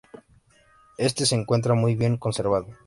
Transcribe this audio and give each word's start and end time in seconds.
Éste 0.97 1.27
se 1.27 1.35
encuentra 1.35 1.75
muy 1.75 1.93
bien 1.93 2.17
conservado. 2.17 2.69